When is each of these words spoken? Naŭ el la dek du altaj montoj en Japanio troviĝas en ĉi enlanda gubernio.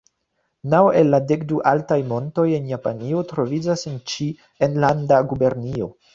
Naŭ 0.73 0.79
el 1.01 1.11
la 1.15 1.19
dek 1.31 1.43
du 1.51 1.59
altaj 1.71 1.97
montoj 2.13 2.47
en 2.61 2.65
Japanio 2.73 3.23
troviĝas 3.35 3.87
en 3.93 4.01
ĉi 4.15 4.29
enlanda 4.71 5.23
gubernio. 5.33 5.93